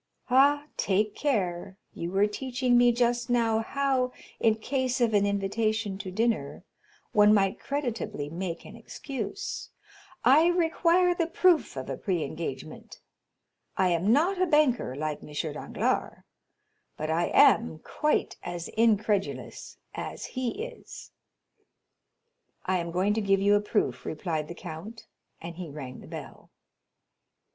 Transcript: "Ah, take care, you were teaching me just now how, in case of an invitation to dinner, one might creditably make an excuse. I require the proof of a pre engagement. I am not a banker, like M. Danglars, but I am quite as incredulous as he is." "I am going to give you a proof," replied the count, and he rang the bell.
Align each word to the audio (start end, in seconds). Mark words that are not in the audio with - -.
"Ah, 0.31 0.65
take 0.77 1.13
care, 1.15 1.77
you 1.93 2.09
were 2.11 2.25
teaching 2.25 2.75
me 2.75 2.91
just 2.91 3.29
now 3.29 3.59
how, 3.59 4.11
in 4.39 4.55
case 4.55 4.99
of 4.99 5.13
an 5.13 5.27
invitation 5.27 5.99
to 5.99 6.09
dinner, 6.09 6.63
one 7.11 7.31
might 7.31 7.59
creditably 7.59 8.27
make 8.27 8.65
an 8.65 8.75
excuse. 8.75 9.69
I 10.25 10.47
require 10.47 11.13
the 11.13 11.27
proof 11.27 11.75
of 11.77 11.87
a 11.87 11.97
pre 11.97 12.23
engagement. 12.23 12.99
I 13.77 13.89
am 13.89 14.11
not 14.11 14.41
a 14.41 14.47
banker, 14.47 14.95
like 14.95 15.21
M. 15.21 15.31
Danglars, 15.53 16.23
but 16.97 17.11
I 17.11 17.25
am 17.27 17.77
quite 17.77 18.37
as 18.41 18.69
incredulous 18.69 19.77
as 19.93 20.25
he 20.33 20.63
is." 20.65 21.11
"I 22.65 22.77
am 22.79 22.89
going 22.89 23.13
to 23.13 23.21
give 23.21 23.39
you 23.39 23.53
a 23.53 23.61
proof," 23.61 24.03
replied 24.07 24.47
the 24.47 24.55
count, 24.55 25.05
and 25.39 25.57
he 25.57 25.69
rang 25.69 25.99
the 25.99 26.07
bell. 26.07 26.49